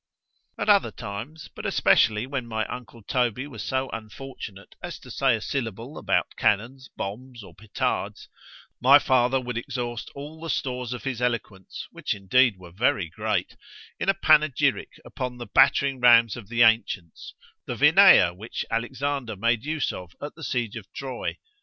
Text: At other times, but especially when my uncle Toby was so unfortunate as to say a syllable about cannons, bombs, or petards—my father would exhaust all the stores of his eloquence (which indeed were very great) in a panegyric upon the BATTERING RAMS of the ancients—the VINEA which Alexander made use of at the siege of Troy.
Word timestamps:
At 0.57 0.67
other 0.67 0.89
times, 0.89 1.47
but 1.53 1.63
especially 1.63 2.25
when 2.25 2.47
my 2.47 2.65
uncle 2.65 3.03
Toby 3.03 3.45
was 3.45 3.61
so 3.61 3.87
unfortunate 3.93 4.73
as 4.81 4.97
to 4.97 5.11
say 5.11 5.35
a 5.35 5.41
syllable 5.41 5.99
about 5.99 6.35
cannons, 6.35 6.89
bombs, 6.97 7.43
or 7.43 7.53
petards—my 7.53 8.97
father 8.97 9.39
would 9.39 9.59
exhaust 9.59 10.09
all 10.15 10.41
the 10.41 10.49
stores 10.49 10.91
of 10.93 11.03
his 11.03 11.21
eloquence 11.21 11.85
(which 11.91 12.15
indeed 12.15 12.57
were 12.57 12.71
very 12.71 13.09
great) 13.09 13.55
in 13.99 14.09
a 14.09 14.15
panegyric 14.15 14.93
upon 15.05 15.37
the 15.37 15.45
BATTERING 15.45 15.99
RAMS 15.99 16.35
of 16.35 16.49
the 16.49 16.63
ancients—the 16.63 17.75
VINEA 17.75 18.33
which 18.33 18.65
Alexander 18.71 19.35
made 19.35 19.63
use 19.65 19.93
of 19.93 20.13
at 20.19 20.33
the 20.33 20.43
siege 20.43 20.75
of 20.77 20.91
Troy. 20.93 21.37